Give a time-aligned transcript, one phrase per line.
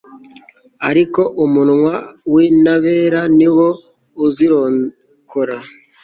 [0.89, 1.95] ariko umunwa
[2.33, 3.69] w'intabera ni wo
[4.25, 5.57] uzirokora